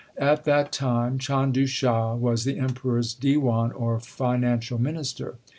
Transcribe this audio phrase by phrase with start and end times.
[0.17, 5.35] At that time Chandu Shah was the Emperor s Diwan or Financial Minister.